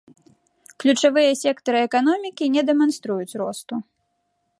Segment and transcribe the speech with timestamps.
[0.83, 3.75] Ключавыя сектары эканомікі не дэманструюць росту.